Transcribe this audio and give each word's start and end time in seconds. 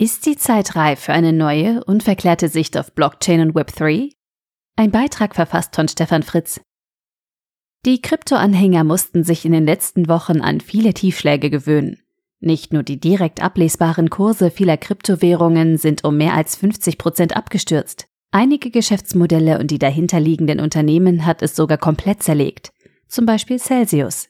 Ist 0.00 0.26
die 0.26 0.36
Zeit 0.36 0.76
reif 0.76 1.00
für 1.00 1.12
eine 1.12 1.32
neue, 1.32 1.82
unverklärte 1.82 2.48
Sicht 2.48 2.78
auf 2.78 2.92
Blockchain 2.92 3.40
und 3.40 3.56
Web3? 3.56 4.12
Ein 4.76 4.92
Beitrag 4.92 5.34
verfasst 5.34 5.74
von 5.74 5.88
Stefan 5.88 6.22
Fritz. 6.22 6.60
Die 7.84 8.00
Kryptoanhänger 8.00 8.84
mussten 8.84 9.24
sich 9.24 9.44
in 9.44 9.50
den 9.50 9.66
letzten 9.66 10.08
Wochen 10.08 10.40
an 10.40 10.60
viele 10.60 10.94
Tiefschläge 10.94 11.50
gewöhnen. 11.50 11.98
Nicht 12.38 12.72
nur 12.72 12.84
die 12.84 13.00
direkt 13.00 13.42
ablesbaren 13.42 14.08
Kurse 14.08 14.52
vieler 14.52 14.76
Kryptowährungen 14.76 15.78
sind 15.78 16.04
um 16.04 16.16
mehr 16.16 16.34
als 16.34 16.54
50 16.54 16.96
Prozent 16.96 17.36
abgestürzt. 17.36 18.06
Einige 18.30 18.70
Geschäftsmodelle 18.70 19.58
und 19.58 19.72
die 19.72 19.80
dahinterliegenden 19.80 20.60
Unternehmen 20.60 21.26
hat 21.26 21.42
es 21.42 21.56
sogar 21.56 21.78
komplett 21.78 22.22
zerlegt. 22.22 22.70
Zum 23.08 23.26
Beispiel 23.26 23.58
Celsius. 23.58 24.28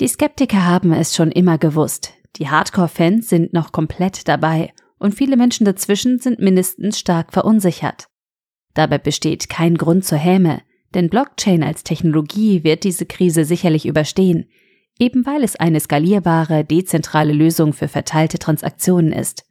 Die 0.00 0.08
Skeptiker 0.08 0.64
haben 0.64 0.94
es 0.94 1.14
schon 1.14 1.30
immer 1.30 1.58
gewusst. 1.58 2.14
Die 2.36 2.48
Hardcore-Fans 2.48 3.28
sind 3.28 3.52
noch 3.52 3.70
komplett 3.70 4.28
dabei 4.28 4.72
und 5.04 5.14
viele 5.14 5.36
Menschen 5.36 5.66
dazwischen 5.66 6.18
sind 6.18 6.40
mindestens 6.40 6.98
stark 6.98 7.34
verunsichert. 7.34 8.06
Dabei 8.72 8.96
besteht 8.96 9.50
kein 9.50 9.76
Grund 9.76 10.06
zur 10.06 10.16
Häme, 10.16 10.62
denn 10.94 11.10
Blockchain 11.10 11.62
als 11.62 11.84
Technologie 11.84 12.64
wird 12.64 12.84
diese 12.84 13.04
Krise 13.04 13.44
sicherlich 13.44 13.84
überstehen, 13.84 14.48
eben 14.98 15.26
weil 15.26 15.44
es 15.44 15.56
eine 15.56 15.78
skalierbare, 15.78 16.64
dezentrale 16.64 17.34
Lösung 17.34 17.74
für 17.74 17.86
verteilte 17.86 18.38
Transaktionen 18.38 19.12
ist. 19.12 19.44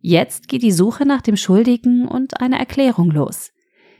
Jetzt 0.00 0.46
geht 0.46 0.62
die 0.62 0.70
Suche 0.70 1.04
nach 1.04 1.20
dem 1.20 1.36
Schuldigen 1.36 2.06
und 2.06 2.40
einer 2.40 2.58
Erklärung 2.58 3.10
los. 3.10 3.50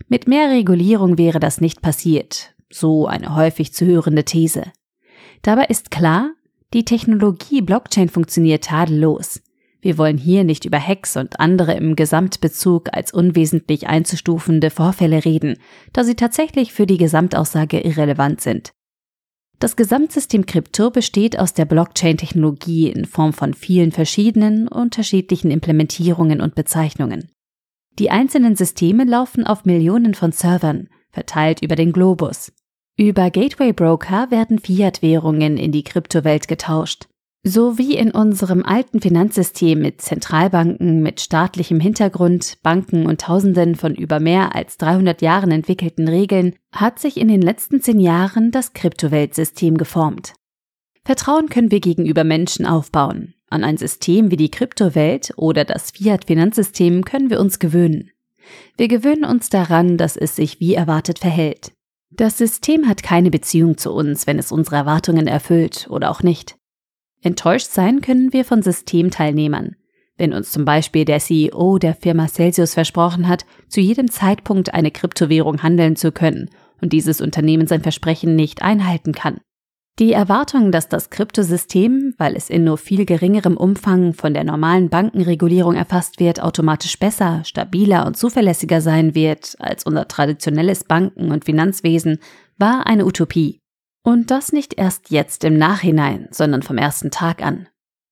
Mit 0.06 0.28
mehr 0.28 0.50
Regulierung 0.50 1.18
wäre 1.18 1.40
das 1.40 1.60
nicht 1.60 1.82
passiert, 1.82 2.54
so 2.70 3.08
eine 3.08 3.34
häufig 3.34 3.74
zu 3.74 3.86
hörende 3.86 4.24
These. 4.24 4.70
Dabei 5.42 5.64
ist 5.64 5.90
klar, 5.90 6.30
die 6.74 6.84
Technologie 6.84 7.60
Blockchain 7.60 8.08
funktioniert 8.08 8.62
tadellos. 8.62 9.40
Wir 9.84 9.98
wollen 9.98 10.16
hier 10.16 10.44
nicht 10.44 10.64
über 10.64 10.80
Hacks 10.80 11.14
und 11.14 11.40
andere 11.40 11.74
im 11.74 11.94
Gesamtbezug 11.94 12.88
als 12.94 13.12
unwesentlich 13.12 13.86
einzustufende 13.86 14.70
Vorfälle 14.70 15.26
reden, 15.26 15.58
da 15.92 16.04
sie 16.04 16.14
tatsächlich 16.14 16.72
für 16.72 16.86
die 16.86 16.96
Gesamtaussage 16.96 17.80
irrelevant 17.80 18.40
sind. 18.40 18.72
Das 19.60 19.76
Gesamtsystem 19.76 20.46
Krypto 20.46 20.90
besteht 20.90 21.38
aus 21.38 21.52
der 21.52 21.66
Blockchain-Technologie 21.66 22.88
in 22.88 23.04
Form 23.04 23.34
von 23.34 23.52
vielen 23.52 23.92
verschiedenen, 23.92 24.68
unterschiedlichen 24.68 25.50
Implementierungen 25.50 26.40
und 26.40 26.54
Bezeichnungen. 26.54 27.28
Die 27.98 28.08
einzelnen 28.10 28.56
Systeme 28.56 29.04
laufen 29.04 29.46
auf 29.46 29.66
Millionen 29.66 30.14
von 30.14 30.32
Servern, 30.32 30.88
verteilt 31.12 31.60
über 31.60 31.76
den 31.76 31.92
Globus. 31.92 32.52
Über 32.96 33.30
Gateway 33.30 33.74
Broker 33.74 34.30
werden 34.30 34.60
Fiat-Währungen 34.60 35.58
in 35.58 35.72
die 35.72 35.84
Kryptowelt 35.84 36.48
getauscht. 36.48 37.06
So 37.46 37.76
wie 37.76 37.94
in 37.94 38.10
unserem 38.10 38.64
alten 38.64 39.02
Finanzsystem 39.02 39.78
mit 39.78 40.00
Zentralbanken 40.00 41.02
mit 41.02 41.20
staatlichem 41.20 41.78
Hintergrund, 41.78 42.56
Banken 42.62 43.04
und 43.04 43.20
Tausenden 43.20 43.74
von 43.74 43.94
über 43.94 44.18
mehr 44.18 44.54
als 44.54 44.78
300 44.78 45.20
Jahren 45.20 45.50
entwickelten 45.50 46.08
Regeln, 46.08 46.54
hat 46.72 46.98
sich 46.98 47.18
in 47.18 47.28
den 47.28 47.42
letzten 47.42 47.82
zehn 47.82 48.00
Jahren 48.00 48.50
das 48.50 48.72
Kryptoweltsystem 48.72 49.76
geformt. 49.76 50.32
Vertrauen 51.04 51.50
können 51.50 51.70
wir 51.70 51.80
gegenüber 51.80 52.24
Menschen 52.24 52.64
aufbauen. 52.64 53.34
An 53.50 53.62
ein 53.62 53.76
System 53.76 54.30
wie 54.30 54.38
die 54.38 54.50
Kryptowelt 54.50 55.34
oder 55.36 55.66
das 55.66 55.90
Fiat-Finanzsystem 55.90 57.04
können 57.04 57.28
wir 57.28 57.40
uns 57.40 57.58
gewöhnen. 57.58 58.10
Wir 58.78 58.88
gewöhnen 58.88 59.26
uns 59.26 59.50
daran, 59.50 59.98
dass 59.98 60.16
es 60.16 60.34
sich 60.34 60.60
wie 60.60 60.72
erwartet 60.72 61.18
verhält. 61.18 61.72
Das 62.10 62.38
System 62.38 62.88
hat 62.88 63.02
keine 63.02 63.30
Beziehung 63.30 63.76
zu 63.76 63.92
uns, 63.92 64.26
wenn 64.26 64.38
es 64.38 64.50
unsere 64.50 64.76
Erwartungen 64.76 65.26
erfüllt 65.26 65.88
oder 65.90 66.10
auch 66.10 66.22
nicht. 66.22 66.56
Enttäuscht 67.24 67.70
sein 67.70 68.02
können 68.02 68.34
wir 68.34 68.44
von 68.44 68.60
Systemteilnehmern. 68.62 69.76
Wenn 70.18 70.34
uns 70.34 70.52
zum 70.52 70.66
Beispiel 70.66 71.06
der 71.06 71.20
CEO 71.20 71.78
der 71.78 71.94
Firma 71.94 72.28
Celsius 72.28 72.74
versprochen 72.74 73.26
hat, 73.28 73.46
zu 73.66 73.80
jedem 73.80 74.10
Zeitpunkt 74.10 74.74
eine 74.74 74.90
Kryptowährung 74.90 75.62
handeln 75.62 75.96
zu 75.96 76.12
können 76.12 76.50
und 76.82 76.92
dieses 76.92 77.22
Unternehmen 77.22 77.66
sein 77.66 77.80
Versprechen 77.80 78.36
nicht 78.36 78.60
einhalten 78.60 79.12
kann. 79.12 79.40
Die 79.98 80.12
Erwartung, 80.12 80.70
dass 80.70 80.90
das 80.90 81.08
Kryptosystem, 81.08 82.14
weil 82.18 82.36
es 82.36 82.50
in 82.50 82.64
nur 82.64 82.76
viel 82.76 83.06
geringerem 83.06 83.56
Umfang 83.56 84.12
von 84.12 84.34
der 84.34 84.44
normalen 84.44 84.90
Bankenregulierung 84.90 85.76
erfasst 85.76 86.20
wird, 86.20 86.42
automatisch 86.42 86.98
besser, 86.98 87.42
stabiler 87.44 88.04
und 88.06 88.18
zuverlässiger 88.18 88.82
sein 88.82 89.14
wird 89.14 89.56
als 89.60 89.86
unser 89.86 90.08
traditionelles 90.08 90.84
Banken- 90.84 91.32
und 91.32 91.46
Finanzwesen, 91.46 92.18
war 92.58 92.86
eine 92.86 93.06
Utopie. 93.06 93.63
Und 94.04 94.30
das 94.30 94.52
nicht 94.52 94.74
erst 94.74 95.10
jetzt 95.10 95.44
im 95.44 95.56
Nachhinein, 95.56 96.28
sondern 96.30 96.62
vom 96.62 96.76
ersten 96.76 97.10
Tag 97.10 97.42
an. 97.42 97.68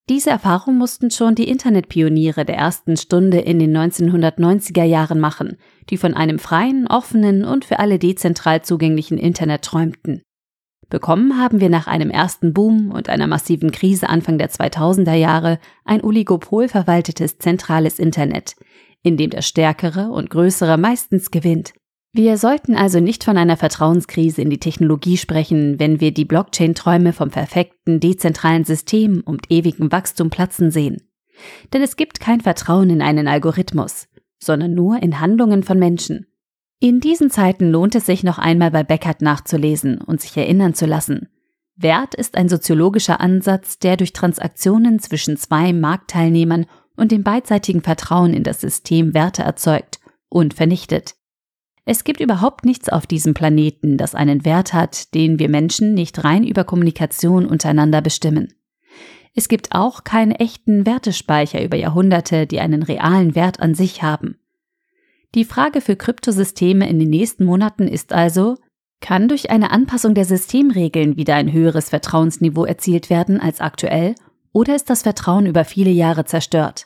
Diese 0.09 0.31
Erfahrung 0.31 0.79
mussten 0.79 1.11
schon 1.11 1.35
die 1.35 1.49
Internetpioniere 1.49 2.45
der 2.45 2.57
ersten 2.57 2.97
Stunde 2.97 3.39
in 3.39 3.59
den 3.59 3.77
1990er 3.77 4.83
Jahren 4.83 5.21
machen, 5.21 5.59
die 5.91 5.99
von 5.99 6.15
einem 6.15 6.39
freien, 6.39 6.89
offenen 6.89 7.45
und 7.45 7.67
für 7.67 7.79
alle 7.79 7.99
dezentral 7.99 8.63
zugänglichen 8.63 9.19
Internet 9.19 9.63
träumten. 9.63 10.23
Bekommen 10.89 11.39
haben 11.39 11.61
wir 11.61 11.69
nach 11.69 11.87
einem 11.87 12.11
ersten 12.11 12.53
Boom 12.53 12.91
und 12.91 13.09
einer 13.09 13.27
massiven 13.27 13.71
Krise 13.71 14.09
Anfang 14.09 14.39
der 14.39 14.51
2000er 14.51 15.15
Jahre 15.15 15.59
ein 15.85 16.03
Oligopol 16.03 16.69
verwaltetes 16.69 17.39
zentrales 17.39 17.99
Internet, 17.99 18.57
in 19.03 19.17
dem 19.17 19.31
der 19.31 19.43
Stärkere 19.43 20.11
und 20.11 20.31
Größere 20.31 20.79
meistens 20.79 21.31
gewinnt. 21.31 21.75
Wir 22.15 22.37
sollten 22.37 22.77
also 22.77 23.01
nicht 23.01 23.25
von 23.25 23.39
einer 23.39 23.57
Vertrauenskrise 23.57 24.43
in 24.43 24.51
die 24.51 24.61
Technologie 24.61 25.17
sprechen, 25.17 25.81
wenn 25.81 25.99
wir 25.99 26.13
die 26.13 26.27
Blockchain-Träume 26.27 27.15
vom 27.15 27.31
perfekten, 27.31 28.01
dezentralen 28.01 28.65
System 28.65 29.23
und 29.25 29.51
ewigem 29.51 29.91
Wachstum 29.91 30.29
platzen 30.29 30.71
sehen. 30.71 31.03
Denn 31.73 31.81
es 31.81 31.97
gibt 31.97 32.21
kein 32.21 32.43
Vertrauen 32.43 32.91
in 32.91 33.01
einen 33.01 33.29
Algorithmus, 33.29 34.09
sondern 34.39 34.75
nur 34.75 35.03
in 35.03 35.21
Handlungen 35.21 35.63
von 35.63 35.79
Menschen. 35.79 36.27
In 36.81 37.01
diesen 37.01 37.31
Zeiten 37.31 37.71
lohnt 37.71 37.95
es 37.95 38.05
sich 38.05 38.25
noch 38.25 38.39
einmal 38.39 38.71
bei 38.71 38.83
Beckert 38.83 39.23
nachzulesen 39.23 39.99
und 39.99 40.21
sich 40.21 40.37
erinnern 40.37 40.75
zu 40.75 40.85
lassen. 40.85 41.29
Wert 41.77 42.15
ist 42.15 42.37
ein 42.37 42.51
soziologischer 42.51 43.21
Ansatz, 43.21 43.79
der 43.79 43.97
durch 43.97 44.13
Transaktionen 44.13 44.99
zwischen 44.99 45.39
zwei 45.39 45.73
Marktteilnehmern 45.73 46.67
und 46.95 47.11
dem 47.11 47.23
beidseitigen 47.23 47.81
Vertrauen 47.81 48.35
in 48.35 48.43
das 48.43 48.61
System 48.61 49.15
Werte 49.15 49.43
erzeugt 49.43 50.01
und 50.29 50.53
vernichtet. 50.53 51.15
Es 51.85 52.05
gibt 52.05 52.21
überhaupt 52.21 52.65
nichts 52.65 52.89
auf 52.89 53.07
diesem 53.07 53.35
Planeten, 53.35 53.97
das 53.97 54.15
einen 54.15 54.45
Wert 54.45 54.73
hat, 54.73 55.15
den 55.15 55.39
wir 55.39 55.49
Menschen 55.49 55.95
nicht 55.95 56.23
rein 56.23 56.45
über 56.45 56.65
Kommunikation 56.65 57.45
untereinander 57.47 58.01
bestimmen. 58.01 58.55
Es 59.35 59.49
gibt 59.49 59.73
auch 59.73 60.05
keinen 60.05 60.33
echten 60.33 60.87
Wertespeicher 60.87 61.63
über 61.65 61.77
Jahrhunderte, 61.77 62.47
die 62.47 62.61
einen 62.61 62.83
realen 62.83 63.35
Wert 63.35 63.61
an 63.61 63.75
sich 63.75 64.03
haben. 64.03 64.39
Die 65.35 65.45
Frage 65.45 65.81
für 65.81 65.97
Kryptosysteme 65.97 66.89
in 66.89 66.99
den 66.99 67.09
nächsten 67.09 67.45
Monaten 67.45 67.89
ist 67.89 68.13
also, 68.13 68.59
kann 69.01 69.29
durch 69.29 69.51
eine 69.51 69.71
Anpassung 69.71 70.15
der 70.15 70.27
Systemregeln 70.27 71.17
wieder 71.17 71.35
ein 71.35 71.53
höheres 71.53 71.89
Vertrauensniveau 71.89 72.65
erzielt 72.65 73.11
werden 73.11 73.41
als 73.41 73.61
aktuell, 73.61 74.15
oder 74.53 74.77
ist 74.77 74.91
das 74.91 75.03
Vertrauen 75.03 75.47
über 75.47 75.65
viele 75.65 75.91
Jahre 75.91 76.27
zerstört? 76.27 76.85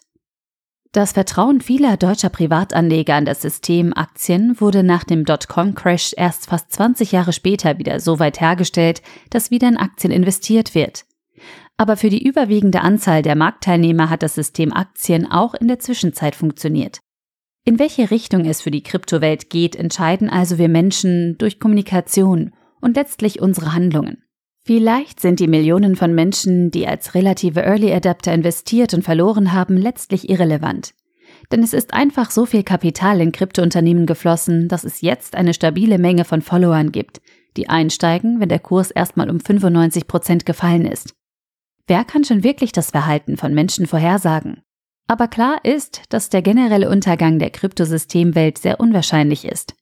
Das 0.93 1.13
Vertrauen 1.13 1.61
vieler 1.61 1.97
deutscher 1.97 2.31
Privatanleger 2.31 3.15
an 3.15 3.25
das 3.25 3.43
System 3.43 3.93
Aktien 3.95 4.61
wurde 4.61 4.83
nach 4.83 5.05
dem 5.05 5.25
Dotcom-Crash 5.25 6.15
erst 6.17 6.47
fast 6.47 6.73
20 6.73 7.13
Jahre 7.13 7.33
später 7.33 7.79
wieder 7.79 8.01
so 8.01 8.19
weit 8.19 8.41
hergestellt, 8.41 9.03
dass 9.31 9.51
wieder 9.51 9.69
in 9.69 9.77
Aktien 9.77 10.13
investiert 10.13 10.75
wird. 10.75 11.05
Aber 11.77 11.97
für 11.97 12.09
die 12.09 12.27
überwiegende 12.27 12.81
Anzahl 12.81 13.23
der 13.23 13.37
Marktteilnehmer 13.37 14.09
hat 14.09 14.23
das 14.23 14.35
System 14.35 14.73
Aktien 14.73 15.31
auch 15.31 15.55
in 15.55 15.69
der 15.69 15.79
Zwischenzeit 15.79 16.35
funktioniert. 16.35 17.01
In 17.65 17.79
welche 17.79 18.11
Richtung 18.11 18.45
es 18.45 18.63
für 18.63 18.71
die 18.71 18.83
Kryptowelt 18.83 19.51
geht, 19.51 19.77
entscheiden 19.77 20.31
also 20.31 20.57
wir 20.57 20.69
Menschen 20.69 21.37
durch 21.37 21.59
Kommunikation 21.59 22.55
und 22.81 22.97
letztlich 22.97 23.43
unsere 23.43 23.75
Handlungen. 23.75 24.23
Vielleicht 24.67 25.21
sind 25.21 25.39
die 25.39 25.47
Millionen 25.47 25.95
von 25.95 26.13
Menschen, 26.13 26.73
die 26.73 26.89
als 26.89 27.15
relative 27.15 27.61
Early 27.63 27.93
Adapter 27.93 28.35
investiert 28.35 28.95
und 28.95 29.05
verloren 29.05 29.53
haben, 29.53 29.77
letztlich 29.77 30.29
irrelevant. 30.29 30.93
Denn 31.53 31.63
es 31.63 31.73
ist 31.73 31.95
einfach 31.95 32.33
so 32.33 32.47
viel 32.47 32.65
Kapital 32.65 33.21
in 33.21 33.31
Kryptounternehmen 33.31 34.07
geflossen, 34.07 34.67
dass 34.67 34.83
es 34.83 35.03
jetzt 35.03 35.37
eine 35.37 35.55
stabile 35.55 35.99
Menge 35.99 36.25
von 36.25 36.43
Followern 36.43 36.91
gibt, 36.91 37.21
die 37.57 37.69
einsteigen, 37.69 38.41
wenn 38.41 38.49
der 38.49 38.59
Kurs 38.59 38.91
erstmal 38.91 39.31
um 39.31 39.39
95 39.39 40.09
Prozent 40.09 40.45
gefallen 40.45 40.85
ist. 40.85 41.15
Wer 41.87 42.03
kann 42.03 42.25
schon 42.25 42.43
wirklich 42.43 42.73
das 42.73 42.91
Verhalten 42.91 43.37
von 43.37 43.55
Menschen 43.55 43.87
vorhersagen? 43.87 44.63
Aber 45.07 45.29
klar 45.29 45.61
ist, 45.65 46.03
dass 46.09 46.29
der 46.29 46.43
generelle 46.43 46.91
Untergang 46.91 47.39
der 47.39 47.51
Kryptosystemwelt 47.51 48.59
sehr 48.59 48.81
unwahrscheinlich 48.81 49.45
ist. 49.45 49.76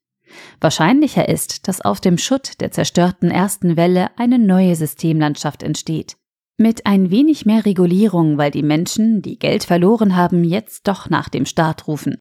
Wahrscheinlicher 0.61 1.29
ist, 1.29 1.69
dass 1.69 1.81
auf 1.81 2.01
dem 2.01 2.19
Schutt 2.19 2.61
der 2.61 2.71
zerstörten 2.71 3.31
ersten 3.31 3.77
Welle 3.77 4.09
eine 4.17 4.39
neue 4.39 4.75
Systemlandschaft 4.77 5.63
entsteht. 5.63 6.17
Mit 6.57 6.87
ein 6.87 7.11
wenig 7.11 7.47
mehr 7.47 7.65
Regulierung, 7.65 8.39
weil 8.39 8.51
die 8.51 8.63
Menschen, 8.63 9.23
die 9.23 9.39
Geld 9.39 9.65
verloren 9.65 10.15
haben, 10.17 10.45
jetzt 10.45 10.87
doch 10.87 11.11
nach 11.11 11.29
dem 11.29 11.47
Staat 11.47 11.89
rufen. 11.89 12.19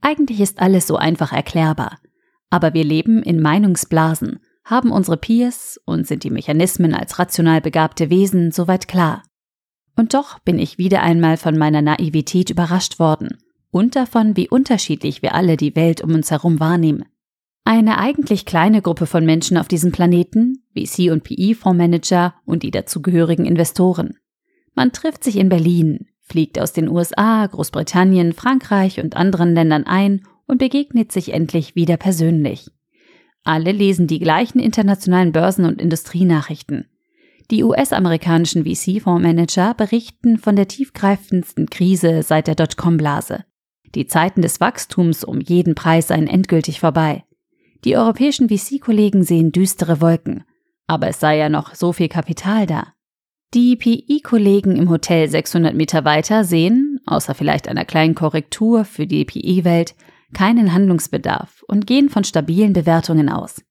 Eigentlich 0.00 0.40
ist 0.40 0.60
alles 0.60 0.86
so 0.86 0.96
einfach 0.96 1.32
erklärbar. 1.32 1.98
Aber 2.50 2.74
wir 2.74 2.84
leben 2.84 3.22
in 3.22 3.40
Meinungsblasen, 3.40 4.38
haben 4.64 4.92
unsere 4.92 5.16
Peers 5.16 5.80
und 5.84 6.06
sind 6.06 6.24
die 6.24 6.30
Mechanismen 6.30 6.94
als 6.94 7.18
rational 7.18 7.60
begabte 7.60 8.10
Wesen 8.10 8.52
soweit 8.52 8.86
klar. 8.86 9.22
Und 9.96 10.14
doch 10.14 10.38
bin 10.40 10.58
ich 10.58 10.78
wieder 10.78 11.02
einmal 11.02 11.36
von 11.36 11.56
meiner 11.56 11.82
Naivität 11.82 12.50
überrascht 12.50 12.98
worden 12.98 13.38
und 13.70 13.96
davon, 13.96 14.36
wie 14.36 14.48
unterschiedlich 14.48 15.20
wir 15.20 15.34
alle 15.34 15.56
die 15.56 15.74
Welt 15.74 16.00
um 16.00 16.14
uns 16.14 16.30
herum 16.30 16.60
wahrnehmen. 16.60 17.04
Eine 17.66 17.96
eigentlich 17.96 18.44
kleine 18.44 18.82
Gruppe 18.82 19.06
von 19.06 19.24
Menschen 19.24 19.56
auf 19.56 19.68
diesem 19.68 19.90
Planeten, 19.90 20.62
VC 20.76 21.10
und 21.10 21.24
PE-Fondsmanager 21.24 22.34
und 22.44 22.62
die 22.62 22.70
dazugehörigen 22.70 23.46
Investoren. 23.46 24.18
Man 24.74 24.92
trifft 24.92 25.24
sich 25.24 25.36
in 25.36 25.48
Berlin, 25.48 26.08
fliegt 26.20 26.60
aus 26.60 26.74
den 26.74 26.90
USA, 26.90 27.46
Großbritannien, 27.46 28.34
Frankreich 28.34 29.00
und 29.00 29.16
anderen 29.16 29.54
Ländern 29.54 29.84
ein 29.84 30.26
und 30.46 30.58
begegnet 30.58 31.10
sich 31.10 31.32
endlich 31.32 31.74
wieder 31.74 31.96
persönlich. 31.96 32.70
Alle 33.44 33.72
lesen 33.72 34.06
die 34.06 34.18
gleichen 34.18 34.58
internationalen 34.58 35.32
Börsen- 35.32 35.64
und 35.64 35.80
Industrienachrichten. 35.80 36.90
Die 37.50 37.62
US-amerikanischen 37.62 38.64
VC-Fondsmanager 38.64 39.74
berichten 39.74 40.38
von 40.38 40.56
der 40.56 40.68
tiefgreifendsten 40.68 41.70
Krise 41.70 42.22
seit 42.22 42.46
der 42.46 42.56
Dotcom-Blase. 42.56 43.44
Die 43.94 44.06
Zeiten 44.06 44.42
des 44.42 44.60
Wachstums 44.60 45.24
um 45.24 45.40
jeden 45.40 45.74
Preis 45.74 46.08
seien 46.08 46.26
endgültig 46.26 46.80
vorbei. 46.80 47.24
Die 47.84 47.96
europäischen 47.96 48.48
VC-Kollegen 48.48 49.22
sehen 49.24 49.52
düstere 49.52 50.00
Wolken. 50.00 50.44
Aber 50.86 51.08
es 51.08 51.20
sei 51.20 51.36
ja 51.36 51.48
noch 51.48 51.74
so 51.74 51.92
viel 51.92 52.08
Kapital 52.08 52.66
da. 52.66 52.94
Die 53.52 53.76
PI-Kollegen 53.76 54.76
im 54.76 54.90
Hotel 54.90 55.28
600 55.28 55.74
Meter 55.74 56.04
weiter 56.04 56.44
sehen, 56.44 57.00
außer 57.06 57.34
vielleicht 57.34 57.68
einer 57.68 57.84
kleinen 57.84 58.14
Korrektur 58.14 58.84
für 58.84 59.06
die 59.06 59.24
PI-Welt, 59.24 59.94
keinen 60.32 60.72
Handlungsbedarf 60.72 61.62
und 61.68 61.86
gehen 61.86 62.08
von 62.08 62.24
stabilen 62.24 62.72
Bewertungen 62.72 63.28
aus. 63.28 63.62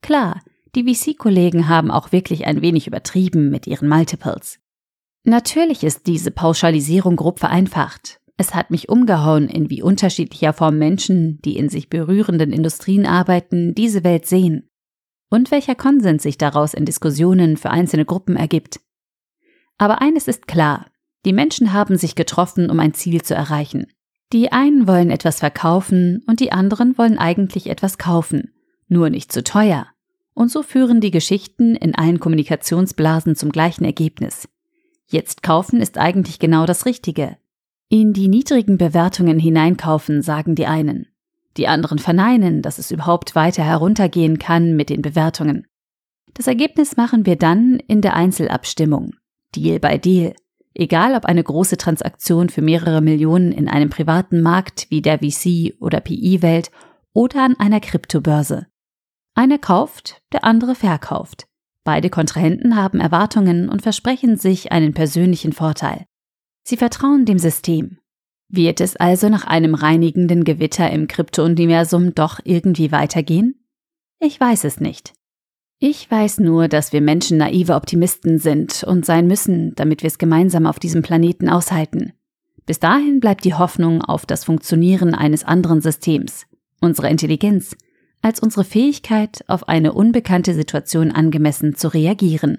Klar, 0.00 0.40
die 0.74 0.84
VC-Kollegen 0.84 1.68
haben 1.68 1.90
auch 1.90 2.12
wirklich 2.12 2.46
ein 2.46 2.62
wenig 2.62 2.86
übertrieben 2.86 3.50
mit 3.50 3.66
ihren 3.66 3.88
Multiples. 3.88 4.58
Natürlich 5.24 5.84
ist 5.84 6.06
diese 6.06 6.30
Pauschalisierung 6.30 7.16
grob 7.16 7.38
vereinfacht. 7.38 8.20
Es 8.40 8.54
hat 8.54 8.70
mich 8.70 8.88
umgehauen, 8.88 9.48
in 9.48 9.68
wie 9.68 9.82
unterschiedlicher 9.82 10.52
Form 10.52 10.78
Menschen, 10.78 11.40
die 11.44 11.56
in 11.56 11.68
sich 11.68 11.90
berührenden 11.90 12.52
Industrien 12.52 13.04
arbeiten, 13.04 13.74
diese 13.74 14.04
Welt 14.04 14.26
sehen. 14.26 14.70
Und 15.28 15.50
welcher 15.50 15.74
Konsens 15.74 16.22
sich 16.22 16.38
daraus 16.38 16.72
in 16.72 16.84
Diskussionen 16.84 17.56
für 17.56 17.70
einzelne 17.70 18.04
Gruppen 18.04 18.36
ergibt. 18.36 18.80
Aber 19.76 20.00
eines 20.00 20.28
ist 20.28 20.46
klar, 20.46 20.86
die 21.26 21.32
Menschen 21.32 21.72
haben 21.72 21.96
sich 21.98 22.14
getroffen, 22.14 22.70
um 22.70 22.78
ein 22.78 22.94
Ziel 22.94 23.22
zu 23.22 23.34
erreichen. 23.34 23.88
Die 24.32 24.52
einen 24.52 24.86
wollen 24.86 25.10
etwas 25.10 25.40
verkaufen 25.40 26.22
und 26.28 26.38
die 26.38 26.52
anderen 26.52 26.96
wollen 26.96 27.18
eigentlich 27.18 27.68
etwas 27.68 27.98
kaufen, 27.98 28.52
nur 28.86 29.10
nicht 29.10 29.32
zu 29.32 29.42
teuer. 29.42 29.88
Und 30.32 30.52
so 30.52 30.62
führen 30.62 31.00
die 31.00 31.10
Geschichten 31.10 31.74
in 31.74 31.96
allen 31.96 32.20
Kommunikationsblasen 32.20 33.34
zum 33.34 33.50
gleichen 33.50 33.84
Ergebnis. 33.84 34.48
Jetzt 35.06 35.42
kaufen 35.42 35.80
ist 35.80 35.98
eigentlich 35.98 36.38
genau 36.38 36.66
das 36.66 36.86
Richtige. 36.86 37.36
In 37.90 38.12
die 38.12 38.28
niedrigen 38.28 38.76
Bewertungen 38.76 39.38
hineinkaufen, 39.38 40.20
sagen 40.20 40.54
die 40.54 40.66
einen. 40.66 41.06
Die 41.56 41.68
anderen 41.68 41.98
verneinen, 41.98 42.60
dass 42.60 42.78
es 42.78 42.90
überhaupt 42.90 43.34
weiter 43.34 43.64
heruntergehen 43.64 44.38
kann 44.38 44.76
mit 44.76 44.90
den 44.90 45.00
Bewertungen. 45.00 45.66
Das 46.34 46.46
Ergebnis 46.46 46.98
machen 46.98 47.24
wir 47.24 47.36
dann 47.36 47.80
in 47.86 48.02
der 48.02 48.14
Einzelabstimmung. 48.14 49.14
Deal 49.56 49.80
by 49.80 49.98
Deal. 49.98 50.34
Egal 50.74 51.14
ob 51.14 51.24
eine 51.24 51.42
große 51.42 51.78
Transaktion 51.78 52.50
für 52.50 52.60
mehrere 52.60 53.00
Millionen 53.00 53.52
in 53.52 53.68
einem 53.68 53.88
privaten 53.88 54.42
Markt 54.42 54.86
wie 54.90 55.00
der 55.00 55.20
VC 55.20 55.74
oder 55.80 56.00
PI-Welt 56.00 56.70
oder 57.14 57.42
an 57.42 57.56
einer 57.58 57.80
Kryptobörse. 57.80 58.66
Einer 59.34 59.58
kauft, 59.58 60.20
der 60.32 60.44
andere 60.44 60.74
verkauft. 60.74 61.48
Beide 61.84 62.10
Kontrahenten 62.10 62.76
haben 62.76 63.00
Erwartungen 63.00 63.70
und 63.70 63.80
versprechen 63.80 64.36
sich 64.36 64.72
einen 64.72 64.92
persönlichen 64.92 65.54
Vorteil. 65.54 66.04
Sie 66.68 66.76
vertrauen 66.76 67.24
dem 67.24 67.38
System. 67.38 67.96
Wird 68.50 68.82
es 68.82 68.94
also 68.94 69.30
nach 69.30 69.46
einem 69.46 69.74
reinigenden 69.74 70.44
Gewitter 70.44 70.90
im 70.90 71.08
Kryptouniversum 71.08 72.14
doch 72.14 72.40
irgendwie 72.44 72.92
weitergehen? 72.92 73.54
Ich 74.18 74.38
weiß 74.38 74.64
es 74.64 74.78
nicht. 74.78 75.14
Ich 75.78 76.10
weiß 76.10 76.40
nur, 76.40 76.68
dass 76.68 76.92
wir 76.92 77.00
Menschen 77.00 77.38
naive 77.38 77.74
Optimisten 77.74 78.38
sind 78.38 78.84
und 78.84 79.06
sein 79.06 79.26
müssen, 79.26 79.74
damit 79.76 80.02
wir 80.02 80.08
es 80.08 80.18
gemeinsam 80.18 80.66
auf 80.66 80.78
diesem 80.78 81.00
Planeten 81.00 81.48
aushalten. 81.48 82.12
Bis 82.66 82.78
dahin 82.78 83.18
bleibt 83.18 83.46
die 83.46 83.54
Hoffnung 83.54 84.02
auf 84.02 84.26
das 84.26 84.44
Funktionieren 84.44 85.14
eines 85.14 85.44
anderen 85.44 85.80
Systems, 85.80 86.44
unsere 86.82 87.08
Intelligenz, 87.08 87.78
als 88.20 88.40
unsere 88.40 88.64
Fähigkeit, 88.64 89.42
auf 89.46 89.68
eine 89.68 89.94
unbekannte 89.94 90.52
Situation 90.52 91.12
angemessen 91.12 91.76
zu 91.76 91.88
reagieren. 91.88 92.58